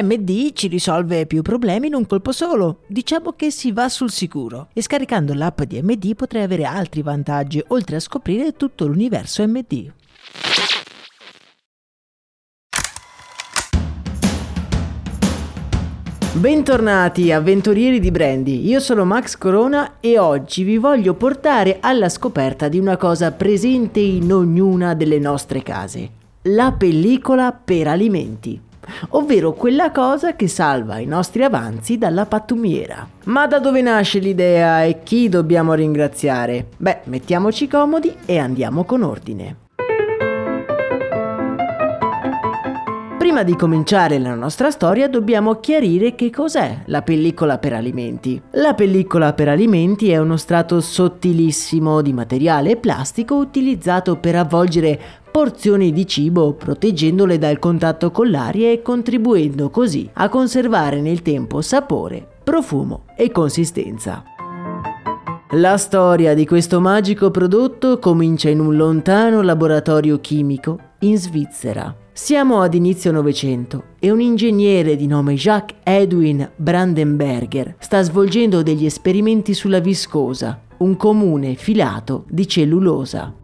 [0.00, 2.78] MD ci risolve più problemi in un colpo solo.
[2.86, 4.68] Diciamo che si va sul sicuro.
[4.72, 9.92] E scaricando l'app di MD potrai avere altri vantaggi, oltre a scoprire tutto l'universo MD.
[16.34, 22.68] Bentornati avventurieri di Brandy, io sono Max Corona e oggi vi voglio portare alla scoperta
[22.68, 26.10] di una cosa presente in ognuna delle nostre case,
[26.44, 28.70] la pellicola per alimenti
[29.10, 33.06] ovvero quella cosa che salva i nostri avanzi dalla pattumiera.
[33.24, 36.66] Ma da dove nasce l'idea e chi dobbiamo ringraziare?
[36.76, 39.56] Beh, mettiamoci comodi e andiamo con ordine.
[43.32, 48.38] Prima di cominciare la nostra storia dobbiamo chiarire che cos'è la pellicola per alimenti.
[48.50, 55.00] La pellicola per alimenti è uno strato sottilissimo di materiale plastico utilizzato per avvolgere
[55.32, 61.62] porzioni di cibo proteggendole dal contatto con l'aria e contribuendo così a conservare nel tempo
[61.62, 64.22] sapore, profumo e consistenza.
[65.52, 71.96] La storia di questo magico prodotto comincia in un lontano laboratorio chimico in Svizzera.
[72.12, 78.84] Siamo ad inizio Novecento e un ingegnere di nome Jacques Edwin Brandenberger sta svolgendo degli
[78.84, 83.34] esperimenti sulla viscosa, un comune filato di cellulosa.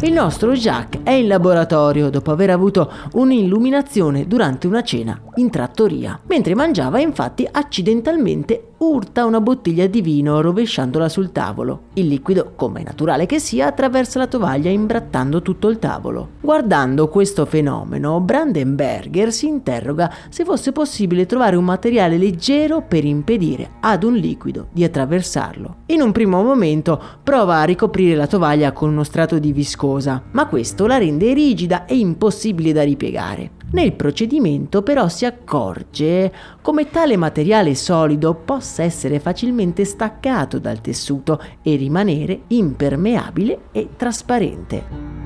[0.00, 6.18] Il nostro Jacques è in laboratorio dopo aver avuto un'illuminazione durante una cena in trattoria.
[6.26, 11.82] Mentre mangiava, infatti, accidentalmente urta una bottiglia di vino rovesciandola sul tavolo.
[11.94, 16.28] Il liquido, come è naturale che sia, attraversa la tovaglia imbrattando tutto il tavolo.
[16.40, 23.70] Guardando questo fenomeno, Brandenberger si interroga se fosse possibile trovare un materiale leggero per impedire
[23.80, 25.78] ad un liquido di attraversarlo.
[25.86, 30.46] In un primo momento prova a ricoprire la tovaglia con uno strato di viscosa, ma
[30.46, 33.50] questo la rende rigida e impossibile da ripiegare.
[33.70, 36.32] Nel procedimento però si accorge
[36.62, 45.16] come tale materiale solido possa essere facilmente staccato dal tessuto e rimanere impermeabile e trasparente.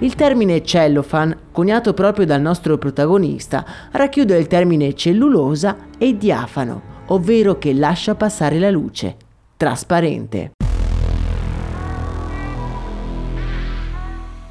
[0.00, 7.56] Il termine cellophane, coniato proprio dal nostro protagonista, racchiude il termine cellulosa e diafano, ovvero
[7.58, 9.16] che lascia passare la luce,
[9.56, 10.53] trasparente.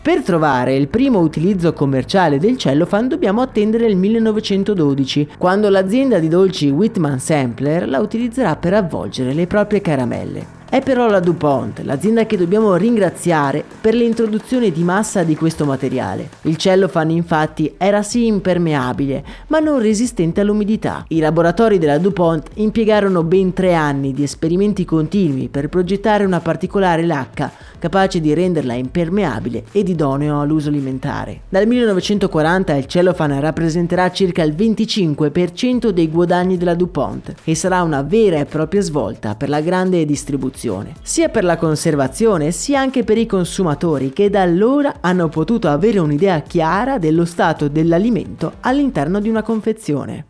[0.04, 6.28] Per trovare il primo utilizzo commerciale del cellophane dobbiamo attendere il 1912, quando l'azienda di
[6.28, 10.63] dolci Whitman Sampler la utilizzerà per avvolgere le proprie caramelle.
[10.74, 16.30] È però la DuPont, l'azienda che dobbiamo ringraziare per l'introduzione di massa di questo materiale.
[16.42, 21.06] Il cellophane infatti era sì impermeabile, ma non resistente all'umidità.
[21.10, 27.06] I laboratori della DuPont impiegarono ben tre anni di esperimenti continui per progettare una particolare
[27.06, 31.42] lacca capace di renderla impermeabile ed idoneo all'uso alimentare.
[31.50, 38.02] Dal 1940 il cellophane rappresenterà circa il 25% dei guadagni della DuPont e sarà una
[38.02, 43.04] vera e propria svolta per la grande distribuzione produzione, sia per la conservazione sia anche
[43.04, 49.20] per i consumatori che da allora hanno potuto avere un'idea chiara dello stato dell'alimento all'interno
[49.20, 50.28] di una confezione.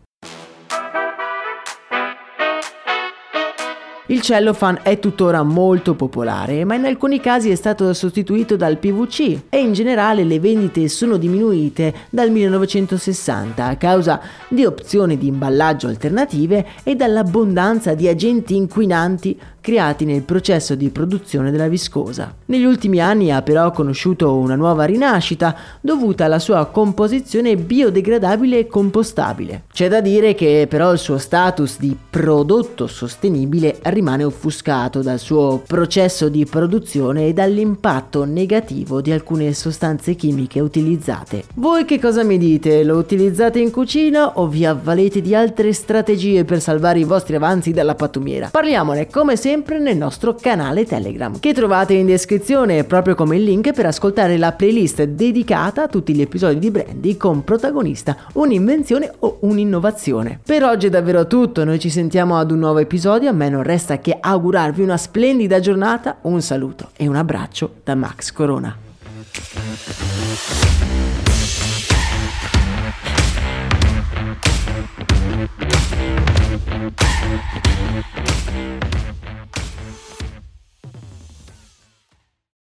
[4.08, 9.44] Il cellophane è tuttora molto popolare, ma in alcuni casi è stato sostituito dal PVC
[9.48, 15.86] e in generale le vendite sono diminuite dal 1960 a causa di opzioni di imballaggio
[15.86, 22.34] alternative e dall'abbondanza di agenti inquinanti creati nel processo di produzione della viscosa.
[22.44, 28.66] Negli ultimi anni ha però conosciuto una nuova rinascita dovuta alla sua composizione biodegradabile e
[28.66, 29.62] compostabile.
[29.72, 35.62] C'è da dire che però il suo status di prodotto sostenibile rimane offuscato dal suo
[35.66, 41.44] processo di produzione e dall'impatto negativo di alcune sostanze chimiche utilizzate.
[41.54, 42.84] Voi che cosa mi dite?
[42.84, 47.72] Lo utilizzate in cucina o vi avvalete di altre strategie per salvare i vostri avanzi
[47.72, 48.50] dalla pattumiera?
[48.52, 53.44] Parliamone come sempre sempre nel nostro canale Telegram, che trovate in descrizione proprio come il
[53.44, 59.12] link per ascoltare la playlist dedicata a tutti gli episodi di Brandy con protagonista un'invenzione
[59.20, 60.40] o un'innovazione.
[60.44, 63.62] Per oggi è davvero tutto, noi ci sentiamo ad un nuovo episodio, a me non
[63.62, 68.76] resta che augurarvi una splendida giornata, un saluto e un abbraccio da Max Corona.